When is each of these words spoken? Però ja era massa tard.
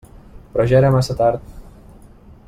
Però 0.53 0.63
ja 0.71 0.79
era 0.79 0.91
massa 0.95 1.17
tard. 1.21 1.43